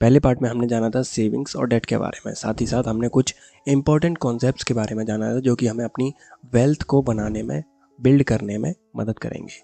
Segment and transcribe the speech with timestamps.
[0.00, 2.84] पहले पार्ट में हमने जाना था सेविंग्स और डेट के बारे में। साथ ही साथ
[2.84, 3.34] हमने कुछ
[3.68, 6.12] इंपॉर्टेंट कॉन्सेप्ट्स के बारे में जाना था जो कि हमें अपनी
[6.54, 7.62] वेल्थ को बनाने में
[7.98, 9.54] बिल्ड करने में मदद करेंगे।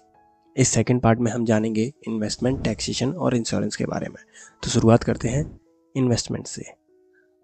[0.57, 4.23] इस सेकेंड पार्ट में हम जानेंगे इन्वेस्टमेंट टैक्सेशन और इंश्योरेंस के बारे में।
[4.63, 5.59] तो शुरुआत करते हैं
[5.95, 6.63] इन्वेस्टमेंट से।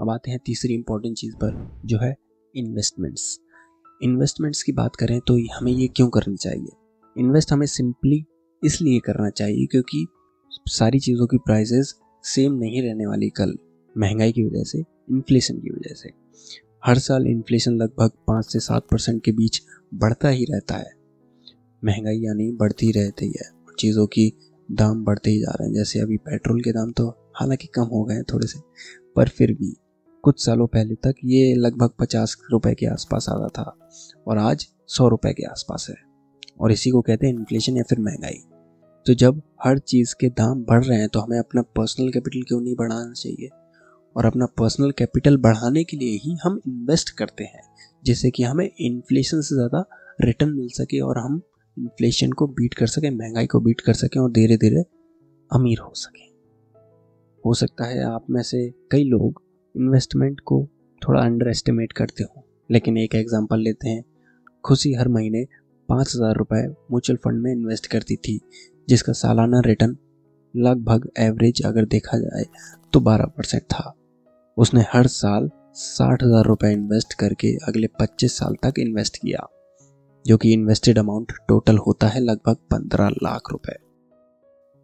[0.01, 2.15] अब आते हैं तीसरी इंपॉर्टेंट चीज़ पर, जो है
[2.55, 3.39] इन्वेस्टमेंट्स
[4.03, 6.69] इन्वेस्टमेंट्स की बात करें तो हमें ये क्यों करनी चाहिए?
[7.17, 8.23] इन्वेस्ट हमें सिंपली
[8.63, 10.05] इसलिए करना चाहिए क्योंकि
[10.67, 11.93] सारी चीज़ों की प्राइजेस
[12.23, 13.57] सेम नहीं रहने वाली कल
[13.95, 16.11] महँगाई की वजह से इन्फ्लेशन की वजह से।
[16.85, 19.61] हर साल इन्फ्लेशन लगभग पाँच से सात परसेंट के बीच
[19.93, 20.91] बढ़ता ही रहता है।
[21.83, 24.31] महँगाई यानी बढ़ती रहती है चीज़ों की
[24.71, 28.03] दाम बढ़ते ही जा रहे हैं। जैसे अभी पेट्रोल के दाम तो हालाँकि कम हो
[28.03, 28.59] गए हैं थोड़े से,
[29.15, 29.75] पर फिर भी
[30.23, 33.75] कुछ सालों पहले तक ये लगभग पचास रुपए के आसपास आता था
[34.27, 35.95] और आज सौ रुपए के आसपास है।
[36.61, 38.41] और इसी को कहते हैं इन्फ्लेशन या फिर महँगाई।
[39.09, 42.59] तो जब हर चीज़ के दाम बढ़ रहे हैं तो हमें अपना पर्सनल कैपिटल क्यों
[42.61, 43.49] नहीं बढ़ाना चाहिए?
[44.15, 47.61] और अपना पर्सनल कैपिटल बढ़ाने के लिए ही हम इन्वेस्ट करते हैं,
[48.03, 49.83] जिससे कि हमें इन्फ्लेशन से ज़्यादा
[50.21, 51.41] रिटर्न मिल सके और हम
[51.77, 54.83] इन्फ्लेशन को बीट कर सकें, महँगाई को बीट कर सकें और धीरे धीरे
[55.51, 56.27] अमीर हो सकें।
[57.43, 59.41] हो सकता है आप में से कई लोग
[59.75, 60.65] इन्वेस्टमेंट को
[61.01, 64.03] थोड़ा अंडर एस्टिमेट करते हो, लेकिन एक एग्जांपल लेते हैं।
[64.63, 65.45] खुशी हर महीने
[65.89, 68.39] पाँच हज़ार रुपये म्यूचुअल फंड में इन्वेस्ट करती थी
[68.89, 69.95] जिसका सालाना रिटर्न
[70.53, 72.43] लगभग एवरेज अगर देखा जाए
[72.93, 73.93] तो 12 परसेंट था।
[74.57, 79.47] उसने हर साल साठ हज़ार रुपये इन्वेस्ट करके अगले 25 साल तक इन्वेस्ट किया,
[80.25, 83.75] जो कि इन्वेस्टेड अमाउंट टोटल होता है लगभग 15 लाख रुपए।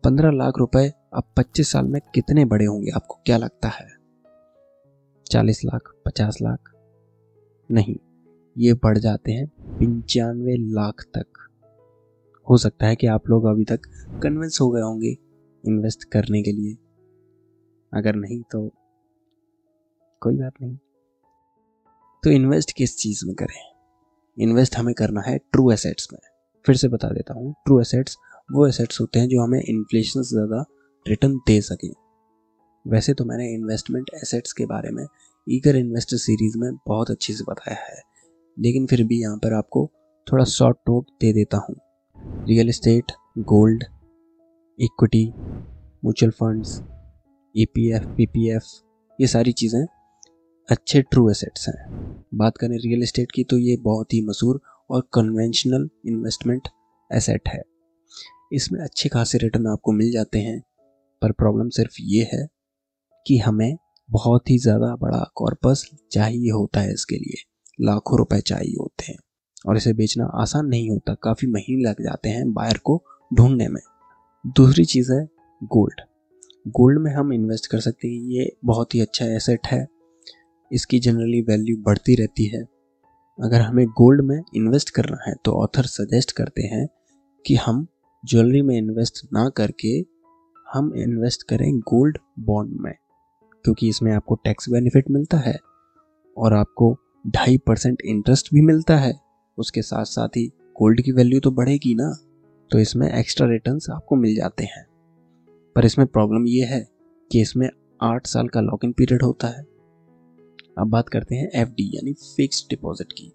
[0.04, 3.88] 15 लाख रुपए अब 25 साल में कितने बड़े होंगे, आपको क्या लगता है?
[5.26, 6.72] 40 लाख 50 लाख?
[7.70, 7.96] नहीं,
[8.56, 11.45] ये बढ़ जाते हैं पंचानवे लाख तक।
[12.48, 13.82] हो सकता है कि आप लोग अभी तक
[14.24, 15.18] कन्विंस हो गए होंगे
[15.64, 16.76] इन्वेस्ट करने के लिए।
[17.94, 18.68] अगर नहीं तो
[20.22, 20.76] कोई बात नहीं।
[22.24, 23.60] तो इन्वेस्ट किस चीज़ में करें?
[24.38, 26.20] इन्वेस्ट हमें करना है ट्रू एसेट्स में।
[26.66, 28.18] फिर से बता देता हूँ ट्रू एसेट्स
[28.52, 30.66] वो एसेट्स होते हैं जो हमें इन्फ्लेशन से ज़्यादा
[31.06, 31.94] रिटर्न दे सकें।
[32.86, 35.06] वैसे तो मैंने इन्वेस्टमेंट एसेट्स के बारे में
[35.48, 38.02] ईगर इन्वेस्टर सीरीज़ में बहुत अच्छे से बताया है।
[38.58, 39.90] लेकिन फिर भी यहाँ पर आपको
[40.28, 41.76] थोड़ा शॉर्ट नोट दे देता हूँ।
[42.48, 43.12] Real estate
[43.46, 43.84] gold
[44.80, 46.74] equity mutual funds
[47.56, 48.66] E P F P P F
[49.20, 49.86] ये सारी चीज़ें
[50.70, 55.08] अच्छे ट्रू एसेट्स हैं। बात करें रियल इस्टेट की तो ये बहुत ही मशहूर और
[55.14, 56.68] कन्वेंशनल इन्वेस्टमेंट
[57.12, 57.62] एसेट है।
[58.54, 60.60] इसमें अच्छे खासे रिटर्न आपको मिल जाते हैं,
[61.22, 62.48] पर प्रॉब्लम सिर्फ़ ये है
[63.26, 63.78] कि हमें
[64.10, 67.44] बहुत ही ज़्यादा बड़ा कॉर्पस चाहिए होता है इसके लिए।
[67.80, 69.20] लाखों रुपए चाहिए होते हैं।
[69.66, 73.04] और इसे बेचना आसान नहीं होता। काफ़ी महीने लग जाते हैं बायर को
[73.34, 73.82] ढूँढने में।
[74.48, 75.30] दूसरी चीज़ है
[75.64, 76.02] गोल्ड।
[76.68, 79.88] गोल्ड में हम इन्वेस्ट कर सकते हैं। ये बहुत ही अच्छा एसेट है।
[80.72, 82.64] इसकी जनरली वैल्यू बढ़ती रहती है।
[83.44, 86.88] अगर हमें गोल्ड में इन्वेस्ट करना है तो ऑथर सजेस्ट करते हैं
[87.46, 87.88] कि हम
[88.26, 90.06] ज्वेलरी में इन्वेस्ट ना करके
[90.74, 92.94] हम इन्वेस्ट करें गोल्ड बॉन्ड में।
[93.64, 95.60] क्योंकि इसमें आपको टैक्स बेनिफिट मिलता है
[96.38, 96.98] और आपको
[97.28, 99.25] ढाई परसेंट इंटरेस्ट भी मिलता है।
[99.58, 100.46] उसके साथ साथ ही
[100.76, 102.10] गोल्ड की वैल्यू तो बढ़ेगी ना
[102.72, 104.86] तो इसमें एक्स्ट्रा रिटर्न आपको मिल जाते हैं।
[105.76, 106.88] पर इसमें प्रॉब्लम ये है
[107.32, 107.70] कि इसमें
[108.04, 109.66] आठ साल का लॉक इन पीरियड होता है।
[110.78, 113.32] अब बात करते हैं एफडी यानी फिक्स डिपॉजिट की।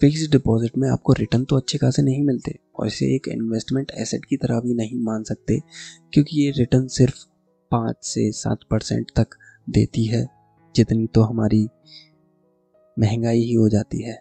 [0.00, 4.24] फिक्स डिपॉजिट में आपको रिटर्न तो अच्छे खासे नहीं मिलते, और इसे एक इन्वेस्टमेंट एसेट
[4.24, 5.58] की तरह भी नहीं मान सकते,
[6.12, 7.24] क्योंकि ये रिटर्न सिर्फ़
[7.72, 9.36] पाँच से सात परसेंट तक
[9.70, 10.26] देती है,
[10.74, 11.66] जितनी तो हमारी
[12.96, 14.18] महँगाई ही हो जाती है।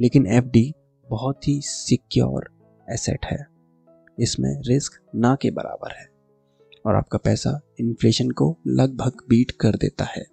[0.00, 0.72] लेकिन एफडी
[1.10, 2.50] बहुत ही सिक्योर
[2.90, 3.46] एसेट है।
[4.20, 6.06] इसमें रिस्क ना के बराबर है
[6.86, 10.26] और आपका पैसा इन्फ्लेशन को लगभग बीट कर देता है।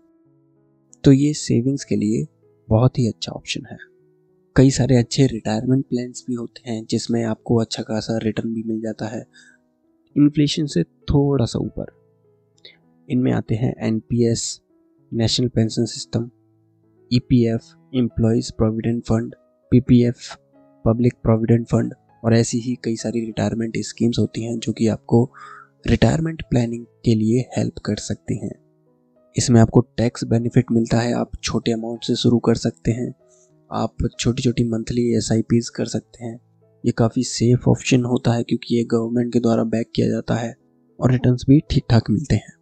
[1.03, 2.27] तो ये सेविंग्स के लिए
[2.69, 3.77] बहुत ही अच्छा ऑप्शन है।
[4.55, 8.81] कई सारे अच्छे रिटायरमेंट प्लान्स भी होते हैं जिसमें आपको अच्छा खासा रिटर्न भी मिल
[8.81, 9.25] जाता है।
[10.17, 11.85] इन्फ्लेशन से थोड़ा सा ऊपर।
[13.09, 14.61] इनमें आते हैं NPS,
[15.13, 16.31] national pension system
[17.13, 17.63] E P F
[17.95, 19.35] employees provident fund
[19.71, 20.35] PPF
[20.85, 21.93] public provident fund
[22.23, 25.23] और ऐसी ही कई सारी रिटायरमेंट स्कीम्स होती हैं जो कि आपको
[25.87, 28.51] रिटायरमेंट प्लानिंग के लिए हेल्प कर सकती हैं।
[29.35, 33.13] इसमें आपको टैक्स बेनिफिट मिलता है, आप छोटे अमाउंट से शुरू कर सकते हैं,
[33.71, 36.39] आप छोटी छोटी मंथली एस कर सकते हैं।
[36.83, 40.55] ये काफ़ी सेफ़ ऑप्शन होता है क्योंकि ये गवर्नमेंट के द्वारा बैक किया जाता है
[40.99, 42.53] और रिटर्न्स भी ठीक ठाक मिलते हैं।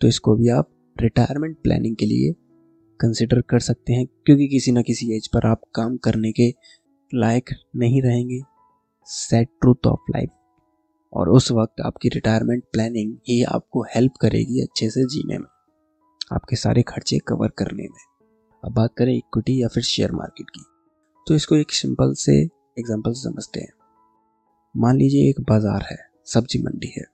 [0.00, 2.32] तो इसको भी आप रिटायरमेंट प्लानिंग के लिए
[3.00, 6.48] कंसिडर कर सकते हैं, क्योंकि किसी ना किसी एज पर आप काम करने के
[7.12, 8.40] लायक नहीं रहेंगे।
[9.08, 10.30] सेट ट्रूथ ऑफ़ लाइफ
[11.12, 15.46] और उस वक्त आपकी रिटायरमेंट प्लानिंग ही आपको हेल्प करेगी अच्छे से जीने में,
[16.30, 18.00] आपके सारे खर्चे कवर करने में।
[18.62, 20.64] अब बात करें इक्विटी या फिर शेयर मार्केट की
[21.26, 22.36] तो इसको एक सिंपल से
[22.76, 23.72] एग्ज़ाम्पल समझते हैं।
[24.74, 25.96] मान लीजिए एक बाज़ार है,
[26.26, 27.04] सब्ज़ी मंडी है,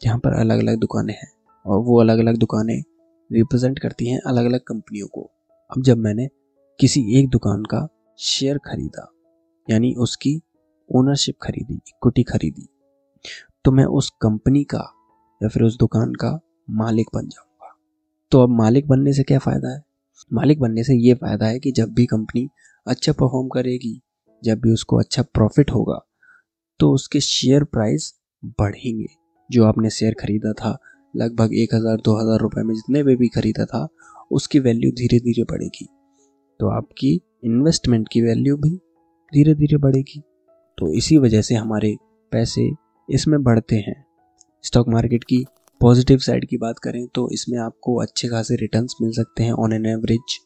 [0.00, 1.30] जहाँ पर अलग अलग दुकानें हैं,
[1.64, 2.82] और वो अलग अलग दुकानें
[3.30, 5.30] रिप्रेजेंट करती हैं अलग अलग कंपनियों को।
[5.70, 6.28] अब जब मैंने
[6.78, 7.86] किसी एक दुकान का
[8.18, 9.10] शेयर खरीदा,
[9.68, 10.40] यानी उसकी
[10.88, 12.68] ओनरशिप खरीदी इक्विटी खरीदी
[13.64, 14.82] तो मैं उस कंपनी का
[15.40, 16.38] या फिर उस दुकान का
[16.68, 17.74] मालिक बन जाऊँगा।
[18.32, 19.82] तो अब मालिक बनने से क्या फ़ायदा है?
[20.30, 22.48] मालिक बनने से ये फ़ायदा है कि जब भी कंपनी
[22.86, 24.00] अच्छा परफॉर्म करेगी,
[24.42, 26.00] जब भी उसको अच्छा प्रॉफिट होगा
[26.80, 28.12] तो उसके शेयर प्राइस
[28.60, 29.06] बढ़ेंगे।
[29.50, 30.78] जो आपने शेयर खरीदा था
[31.14, 33.86] लगभग एक हज़ार, दो हज़ार रुपये में जितने में भी खरीदा था,
[34.30, 35.86] उसकी वैल्यू धीरे धीरे बढ़ेगी।
[36.60, 38.70] तो आपकी इन्वेस्टमेंट की वैल्यू भी
[39.32, 40.22] धीरे धीरे बढ़ेगी।
[40.78, 41.94] तो इसी वजह से हमारे
[42.32, 42.68] पैसे
[43.08, 44.04] इसमें बढ़ते हैं।
[44.64, 45.44] स्टॉक मार्केट की
[45.80, 49.72] पॉजिटिव साइड की बात करें तो इसमें आपको अच्छे खासे रिटर्न्स मिल सकते हैं ऑन
[49.72, 50.38] एन एवरेज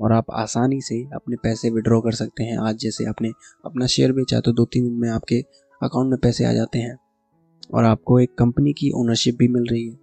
[0.00, 3.30] और आप आसानी से अपने पैसे विड्रॉ कर सकते हैं। आज जैसे आपने
[3.64, 5.40] अपना शेयर बेचा तो दो तीन दिन में आपके
[5.80, 6.96] अकाउंट में पैसे आ जाते हैं।
[7.74, 9.98] और आपको एक कंपनी की ओनरशिप भी मिल रही है।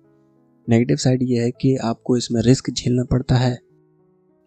[0.67, 3.57] नेगेटिव साइड ये है कि आपको इसमें रिस्क झेलना पड़ता है।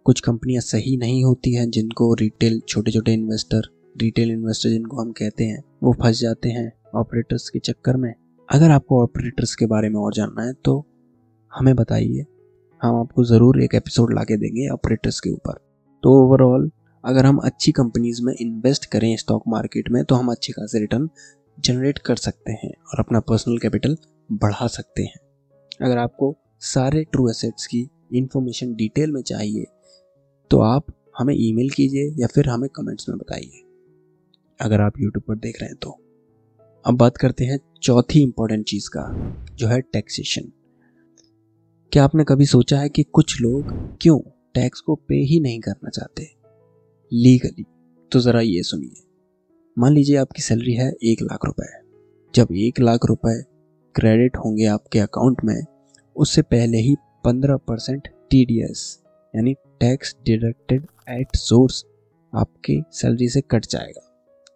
[0.06, 5.10] कुछ कंपनियाँ सही नहीं होती हैं जिनको रिटेल छोटे छोटे इन्वेस्टर रिटेल इन्वेस्टर जिनको हम
[5.12, 8.12] कहते हैं, वो फंस जाते हैं ऑपरेटर्स के चक्कर में।
[8.48, 10.84] अगर आपको ऑपरेटर्स के बारे में और जानना है तो
[11.52, 12.24] हमें बताइए।
[12.82, 15.58] हम आपको ज़रूर एक एपिसोड ला देंगे ऑपरेटर्स के ऊपर।
[16.02, 16.70] तो ओवरऑल
[17.04, 21.08] अगर हम अच्छी कंपनीज़ में इन्वेस्ट करें स्टॉक मार्केट में तो हम अच्छे खासे रिटर्न
[21.58, 23.96] जनरेट कर सकते हैं और अपना पर्सनल कैपिटल
[24.32, 25.18] बढ़ा सकते हैं।
[25.82, 29.64] अगर आपको सारे ट्रू एसेट्स की इंफॉर्मेशन डिटेल में चाहिए
[30.50, 30.86] तो आप
[31.18, 33.62] हमें ईमेल कीजिए या फिर हमें कमेंट्स में बताइए।
[34.60, 35.90] अगर आप यूट्यूब पर देख रहे हैं तो।
[36.84, 39.04] अब बात करते हैं चौथी इंपॉर्टेंट चीज़ का,
[39.54, 40.50] जो है टैक्सेशन
[41.92, 44.18] क्या आपने कभी सोचा है कि कुछ लोग क्यों
[44.54, 46.28] टैक्स को पे ही नहीं करना चाहते?
[47.12, 47.64] लीगली
[48.12, 49.02] तो ज़रा ये सुनिए।
[49.76, 51.66] मान लीजिए आपकी सैलरी है एक लाख रुपए।
[52.34, 53.34] जब एक लाख रुपए
[53.94, 55.62] क्रेडिट होंगे आपके अकाउंट में,
[56.16, 56.94] उससे पहले ही
[57.24, 58.82] पंद्रह परसेंट टी डी एस
[59.34, 61.84] यानी टैक्स डिडक्टेड एट सोर्स
[62.32, 64.06] आपके सैलरी से कट जाएगा।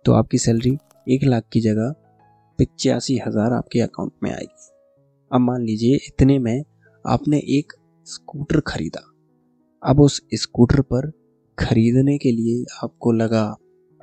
[0.05, 0.77] तो आपकी सैलरी
[1.07, 1.95] एक लाख की जगह
[2.59, 4.71] पचासी हज़ार आपके अकाउंट में आएगी।
[5.31, 6.63] अब मान लीजिए इतने में
[7.05, 7.73] आपने एक
[8.07, 9.11] स्कूटर खरीदा।
[9.83, 11.13] अब उस स्कूटर पर
[11.59, 13.45] खरीदने के लिए आपको लगा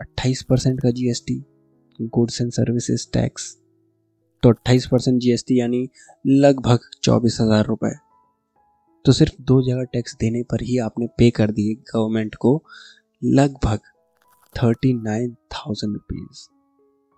[0.01, 1.43] 28 परसेंट का GST
[1.99, 3.57] goods and services tax
[4.43, 5.89] तो 28 परसेंट जी यानी
[6.27, 7.91] लगभग चौबीस हज़ार रुपये
[9.05, 12.63] तो सिर्फ़ दो जगह टैक्स देने पर ही आपने पे कर दिए गवर्नमेंट को
[13.23, 13.79] लगभग
[14.55, 16.47] थर्टी नाइन थाउज़ेंड रुपीज़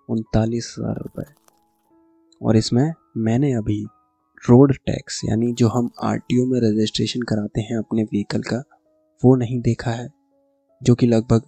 [0.10, 1.34] उनतालीस हज़ार रुपये
[2.42, 3.86] और इसमें मैंने अभी
[4.50, 8.64] रोड टैक्स यानी जो हम आरटीओ में रजिस्ट्रेशन कराते हैं अपने व्हीकल का,
[9.24, 10.10] वो नहीं देखा है,
[10.84, 11.42] जो कि लगभग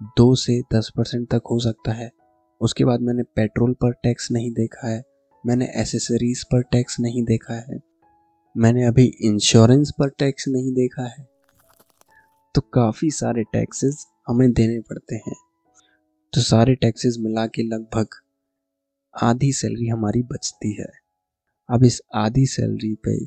[0.00, 2.10] दो से दस परसेंट तक हो सकता है।
[2.60, 5.02] उसके बाद मैंने पेट्रोल पर टैक्स नहीं देखा है।
[5.44, 7.80] मैंने एसेसरीज पर टैक्स नहीं देखा है।
[8.56, 11.26] मैंने अभी इंश्योरेंस पर टैक्स नहीं देखा है।
[12.54, 15.34] तो काफ़ी सारे टैक्सेस हमें देने पड़ते हैं।
[16.32, 18.20] तो सारे टैक्सेस मिला के लगभग
[19.14, 20.90] आधी सैलरी हमारी बचती है।
[21.68, 23.18] अब इस आधी सैलरी पे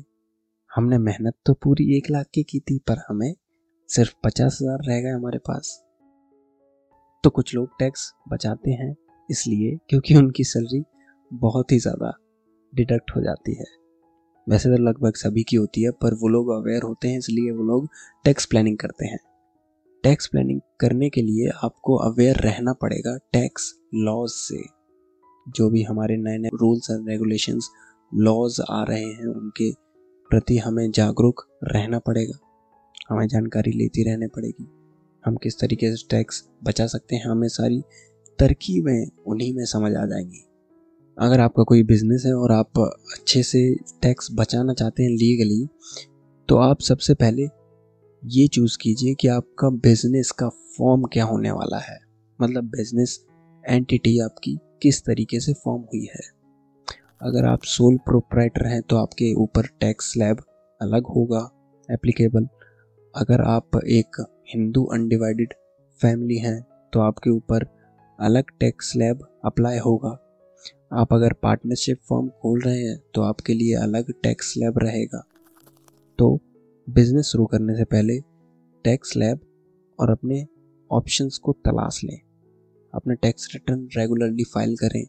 [0.70, 3.34] हमने मेहनत तो पूरी एक लाख की की थी, पर हमें
[3.88, 5.82] सिर्फ़ पचास हज़ार रह गए हमारे पास।
[7.24, 8.94] तो कुछ लोग टैक्स बचाते हैं
[9.30, 10.82] इसलिए क्योंकि उनकी सैलरी
[11.30, 12.12] बहुत ही ज़्यादा
[12.72, 13.64] डिडक्ट हो जाती है।
[14.46, 17.64] वैसे तो लगभग सभी की होती है, पर वो लोग अवेयर होते हैं इसलिए वो
[17.64, 17.88] लोग
[18.24, 19.18] टैक्स प्लानिंग करते हैं।
[20.04, 24.62] टैक्स प्लानिंग करने के लिए आपको अवेयर रहना पड़ेगा टैक्स लॉज से।
[25.46, 27.70] जो भी हमारे नए नए रूल्स एंड रेगुलेशंस
[28.12, 29.72] लॉज आ रहे हैं, उनके
[30.30, 32.38] प्रति हमें जागरूक रहना पड़ेगा।
[33.10, 34.81] हमें जानकारी लेती रहनी पड़ेगी।
[35.24, 37.80] हम किस तरीके से टैक्स बचा सकते हैं, हमें सारी
[38.38, 40.44] तरकीबें उन्हीं में समझ आ जाएँगी।
[41.16, 43.62] अगर आपका कोई बिज़नेस है और आप अच्छे से
[44.02, 45.66] टैक्स बचाना चाहते हैं लीगली
[46.48, 47.42] तो आप सबसे पहले
[48.22, 51.98] ये चूज़ कीजिए कि आपका बिज़नेस का फॉर्म क्या होने वाला है।
[52.38, 53.18] मतलब बिज़नेस
[53.64, 56.20] एंटिटी आपकी किस तरीके से फॉर्म हुई है।
[57.22, 60.42] अगर आप सोल प्रोप्राइटर हैं तो आपके ऊपर टैक्स स्लैब
[60.80, 61.48] अलग होगा
[61.88, 62.46] एप्लीकेबल
[63.14, 64.16] अगर आप एक
[64.48, 65.52] हिंदू अनडिवाइडेड
[66.00, 66.60] फैमिली हैं
[66.92, 67.64] तो आपके ऊपर
[68.18, 70.10] अलग टैक्स स्लैब अप्लाई होगा।
[70.92, 75.22] आप अगर पार्टनरशिप फॉर्म खोल रहे हैं तो आपके लिए अलग टैक्स स्लैब रहेगा।
[76.18, 76.38] तो
[76.88, 78.18] बिज़नेस शुरू करने से पहले
[78.84, 79.40] टैक्स स्लैब
[79.98, 80.46] और अपने
[80.90, 82.18] ऑप्शंस को तलाश लें।
[82.94, 85.04] अपने टैक्स रिटर्न रेगुलरली फ़ाइल करें।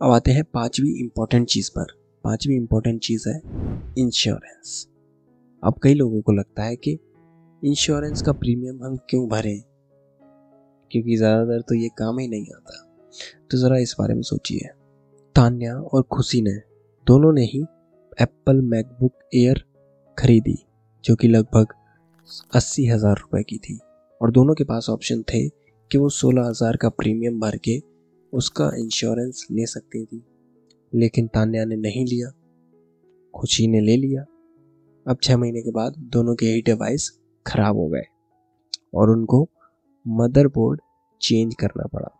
[0.00, 3.40] अब आते हैं पांचवी इंपॉर्टेंट चीज़ पर। पांचवी इंपॉर्टेंट चीज़ है
[3.98, 4.86] इंश्योरेंस
[5.62, 6.98] अब कई लोगों को लगता है कि
[7.64, 9.62] इंश्योरेंस का प्रीमियम हम क्यों भरें?
[10.90, 12.98] क्योंकि ज़्यादातर तो ये काम ही नहीं आता।
[13.50, 14.68] तो ज़रा इस बारे में सोचिए।
[15.34, 16.54] तान्या और खुशी ने
[17.06, 17.62] दोनों ने ही
[18.20, 19.64] एप्पल मैकबुक एयर
[20.18, 20.56] खरीदी,
[21.04, 21.66] जो कि लगभग
[22.54, 23.78] अस्सी हज़ार रुपये की थी।
[24.20, 27.80] और दोनों के पास ऑप्शन थे कि वो सोलह हज़ार का प्रीमियम भर के
[28.32, 30.24] उसका इंश्योरेंस ले सकती थी।
[30.94, 32.30] लेकिन तान्या ने नहीं लिया।
[33.34, 34.22] खुशी ने ले लिया।
[35.06, 38.04] अब छः महीने के बाद दोनों के ही डिवाइस खराब हो गए।
[38.94, 39.46] और उनको
[40.06, 40.80] मदरबोर्ड
[41.20, 42.10] चेंज करना पड़ा,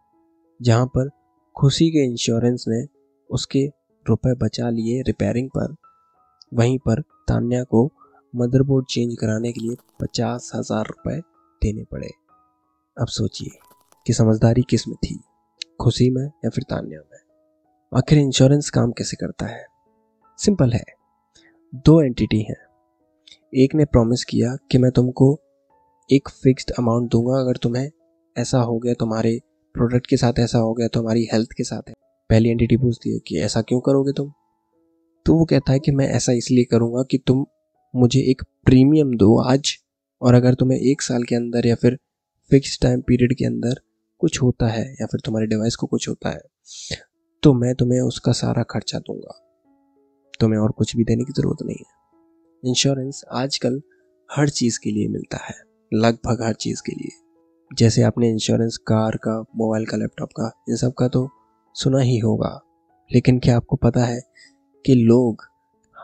[0.60, 1.10] जहाँ पर
[1.56, 2.84] खुशी के इंश्योरेंस ने
[3.30, 3.66] उसके
[4.06, 5.74] रुपए बचा लिए रिपेयरिंग पर।
[6.54, 7.90] वहीं पर तान्या को
[8.34, 11.18] मदरबोर्ड चेंज कराने के लिए पचास हज़ार रुपये
[11.62, 12.10] देने पड़े।
[12.96, 13.58] अब सोचिए
[14.06, 15.18] कि समझदारी किसमें थी,
[15.80, 17.18] खुशी में या फिर तान्या में?
[17.92, 19.64] आखिर इंश्योरेंस काम कैसे करता है?
[20.38, 20.84] सिंपल है।
[21.74, 22.64] दो एंटिटी हैं।
[23.52, 25.26] एक ने प्रॉमिस किया कि मैं तुमको
[26.10, 27.90] एक फिक्स्ड अमाउंट दूँगा अगर तुम्हें
[28.36, 29.38] ऐसा हो गया, तुम्हारे
[29.74, 31.94] प्रोडक्ट के साथ ऐसा हो गया, तुम्हारी हेल्थ के साथ है।
[32.30, 34.30] पहली एंटिटी पूछती है कि ऐसा क्यों करोगे तुम?
[35.26, 37.44] तो वो कहता है कि मैं ऐसा इसलिए करूँगा कि तुम
[37.94, 39.76] मुझे एक प्रीमियम दो आज,
[40.22, 41.98] और अगर तुम्हें एक साल के अंदर या फिर
[42.50, 43.80] फिक्स टाइम पीरियड के अंदर
[44.20, 47.00] कुछ होता है या फिर तुम्हारे डिवाइस को कुछ होता है
[47.42, 49.40] तो मैं तुम्हें उसका सारा खर्चा दूँगा।
[50.40, 52.00] तुम्हें और कुछ भी देने की ज़रूरत नहीं है।
[52.64, 53.82] इंश्योरेंस आजकल
[54.36, 55.54] हर चीज़ के लिए मिलता है,
[55.94, 57.10] लगभग हर चीज़ के लिए।
[57.74, 61.30] जैसे आपने इंश्योरेंस कार का मोबाइल का लैपटॉप का, इन सब का तो
[61.74, 62.60] सुना ही होगा।
[63.14, 64.20] लेकिन क्या आपको पता है
[64.86, 65.42] कि लोग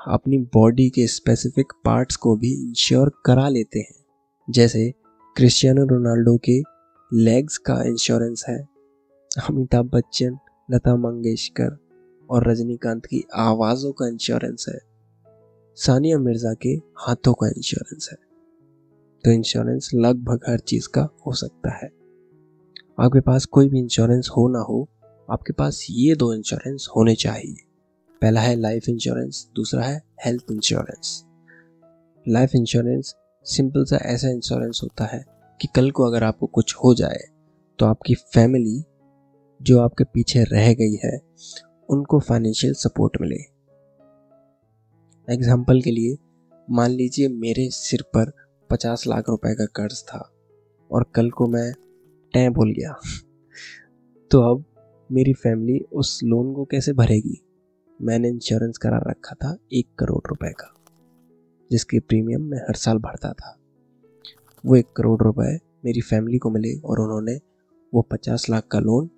[0.07, 4.05] अपनी बॉडी के स्पेसिफिक पार्ट्स को भी इंश्योर करा लेते हैं?
[4.50, 4.95] जैसे
[5.37, 6.62] क्रिश्चियानो रोनाल्डो के
[7.12, 8.69] लेग्स का इंश्योरेंस है
[9.50, 10.38] अमिताभ बच्चन
[10.71, 11.79] लता मंगेशकर
[12.31, 14.88] और रजनीकांत की आवाज़ों का इंश्योरेंस है।
[15.78, 16.68] सानिया मिर्ज़ा के
[16.99, 18.16] हाथों का इंश्योरेंस है।
[19.25, 21.87] तो इंश्योरेंस लगभग हर चीज़ का हो सकता है।
[22.99, 24.88] आपके पास कोई भी इंश्योरेंस हो ना हो,
[25.28, 27.56] आपके पास ये दो इंश्योरेंस होने चाहिए।
[28.23, 31.25] पहला है लाइफ इंश्योरेंस दूसरा है health insurance
[32.28, 33.14] life insurance
[33.47, 35.25] simple सा ऐसा इंश्योरेंस होता है
[35.61, 37.20] कि कल को अगर आपको कुछ हो जाए
[37.78, 38.82] तो आपकी फैमिली
[39.62, 41.18] जो आपके पीछे रह गई है,
[41.88, 43.58] उनको फाइनेंशियल सपोर्ट मिले।
[45.28, 46.16] एग्ज़ाम्पल के लिए,
[46.70, 48.32] मान लीजिए मेरे सिर पर
[48.70, 50.30] पचास लाख रुपए का कर्ज था
[50.90, 51.73] और कल को मैं
[52.35, 53.00] टैं भूल गया।
[54.30, 54.64] तो अब
[55.12, 57.42] मेरी फैमिली उस लोन को कैसे भरेगी?
[58.02, 60.75] मैंने इंश्योरेंस करा रखा था एक करोड़ रुपए का,
[61.70, 63.58] जिसकी प्रीमियम मैं हर साल भरता था।
[64.64, 67.40] वो एक करोड़ रुपए मेरी फैमिली को मिले और उन्होंने
[67.94, 69.11] वो पचास लाख का लोन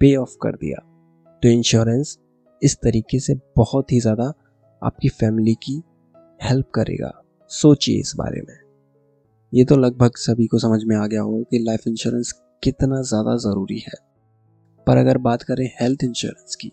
[0.00, 0.78] पे ऑफ़ कर दिया।
[1.42, 2.18] तो इंश्योरेंस
[2.62, 4.32] इस तरीके से बहुत ही ज़्यादा
[4.82, 5.82] आपकी फैमिली की
[6.40, 7.12] हेल्प करेगा।
[7.50, 8.56] सोचिए इस बारे में।
[9.52, 13.36] ये तो लगभग सभी को समझ में आ गया होगा कि लाइफ इंश्योरेंस कितना ज़्यादा
[13.40, 13.94] ज़रूरी है।
[14.86, 16.70] पर अगर बात करें हेल्थ इंश्योरेंस की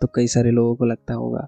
[0.00, 1.46] तो कई सारे लोगों को लगता होगा,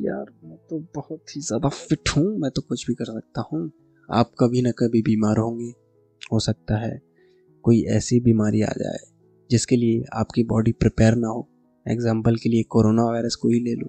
[0.00, 3.70] यार, मैं तो बहुत ही ज़्यादा फिट हूँ, मैं तो कुछ भी कर सकता हूँ।
[4.08, 5.72] आप कभी ना कभी बीमार होंगे।
[6.32, 7.00] हो सकता है
[7.64, 8.98] कोई ऐसी बीमारी आ जाए,
[9.50, 11.48] जिसके लिए आपकी बॉडी प्रिपेयर ना हो।
[11.86, 13.88] एग्ज़ाम्पल के लिए कोरोना वायरस को ही ले लो।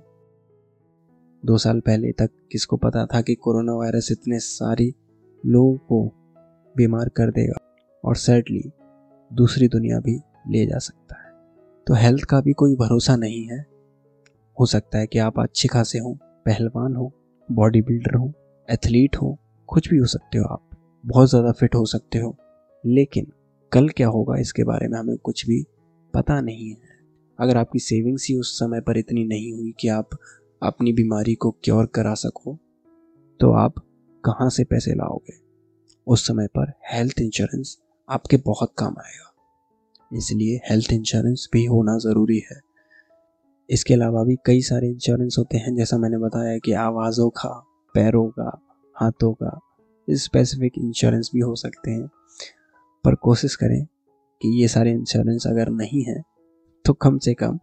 [1.43, 4.93] दो साल पहले तक किसको पता था कि कोरोना वायरस इतने सारी
[5.43, 6.03] लोगों को
[6.75, 7.57] बीमार कर देगा
[8.03, 8.63] और सैडली
[9.31, 10.15] दूसरी दुनिया भी
[10.47, 11.31] ले जा सकता है।
[11.87, 13.59] तो हेल्थ का भी कोई भरोसा नहीं है।
[14.57, 17.11] हो सकता है कि आप अच्छे खासे हों, पहलवान हो
[17.49, 18.31] बॉडी बिल्डर हो
[18.69, 19.37] एथलीट हो,
[19.69, 20.69] कुछ भी हो सकते हो आप,
[21.05, 22.35] बहुत ज़्यादा फिट हो सकते हो।
[22.83, 23.31] लेकिन
[23.71, 25.63] कल क्या होगा इसके बारे में हमें कुछ भी
[26.13, 26.97] पता नहीं है।
[27.39, 30.09] अगर आपकी सेविंग्स ही उस समय पर इतनी नहीं हुई कि आप
[30.63, 32.57] अपनी बीमारी को क्योर करा सको
[33.39, 33.73] तो आप
[34.25, 35.33] कहाँ से पैसे लाओगे?
[36.07, 37.77] उस समय पर हेल्थ इंश्योरेंस
[38.09, 42.59] आपके बहुत काम आएगा। इसलिए हेल्थ इंश्योरेंस भी होना ज़रूरी है।
[43.69, 47.49] इसके अलावा भी कई सारे इंश्योरेंस होते हैं, जैसा मैंने बताया कि आवाज़ों का,
[47.93, 48.61] पैरों का,
[48.95, 49.59] हाथों का
[50.09, 52.09] स्पेसिफिक इंश्योरेंस भी हो सकते हैं।
[53.03, 53.85] पर कोशिश करें
[54.41, 56.23] कि ये सारे इंश्योरेंस अगर नहीं हैं
[56.85, 57.59] तो कम से कम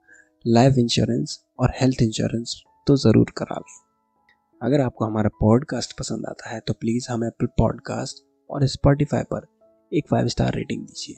[0.46, 3.74] लाइफ इंश्योरेंस और हेल्थ इंश्योरेंस तो ज़रूर करा लें।
[4.60, 9.46] अगर आपको हमारा पॉडकास्ट पसंद आता है तो प्लीज़ हमें एप्पल पॉडकास्ट और स्पॉटिफाई पर
[9.92, 11.16] एक फाइव स्टार रेटिंग दीजिए।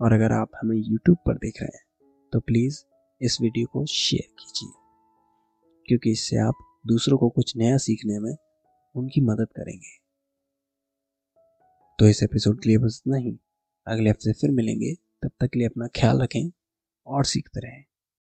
[0.00, 1.84] और अगर आप हमें यूट्यूब पर देख रहे हैं
[2.32, 2.82] तो प्लीज़
[3.20, 4.72] इस वीडियो को शेयर कीजिए,
[5.88, 8.34] क्योंकि इससे आप दूसरों को कुछ नया सीखने में
[8.94, 9.98] उनकी मदद करेंगे।
[11.98, 13.36] तो इस एपिसोड के लिए बस नहीं
[13.86, 16.50] अगले हफ़्ते फिर मिलेंगे। तब तक के लिए अपना ख्याल रखें
[17.06, 17.84] और सीखते रहें।